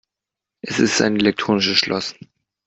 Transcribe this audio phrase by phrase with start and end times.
[0.61, 2.15] Es ist ein elektronisches Schloss.